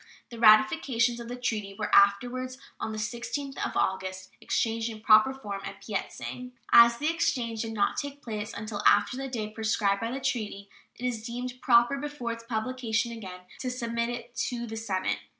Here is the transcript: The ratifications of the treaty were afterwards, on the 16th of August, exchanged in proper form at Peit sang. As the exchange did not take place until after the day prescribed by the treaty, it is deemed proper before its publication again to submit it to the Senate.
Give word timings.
The 0.31 0.39
ratifications 0.39 1.19
of 1.19 1.27
the 1.27 1.35
treaty 1.35 1.75
were 1.77 1.93
afterwards, 1.93 2.57
on 2.79 2.91
the 2.91 2.97
16th 2.97 3.63
of 3.63 3.77
August, 3.77 4.31
exchanged 4.41 4.89
in 4.89 4.99
proper 5.01 5.31
form 5.31 5.61
at 5.63 5.85
Peit 5.85 6.11
sang. 6.11 6.53
As 6.73 6.97
the 6.97 7.13
exchange 7.13 7.61
did 7.61 7.73
not 7.73 7.97
take 7.97 8.23
place 8.23 8.51
until 8.51 8.81
after 8.83 9.15
the 9.15 9.27
day 9.27 9.51
prescribed 9.51 10.01
by 10.01 10.09
the 10.09 10.19
treaty, 10.19 10.69
it 10.95 11.05
is 11.05 11.21
deemed 11.21 11.53
proper 11.61 11.97
before 11.99 12.31
its 12.31 12.43
publication 12.43 13.11
again 13.11 13.41
to 13.59 13.69
submit 13.69 14.09
it 14.09 14.35
to 14.49 14.65
the 14.65 14.75
Senate. 14.75 15.19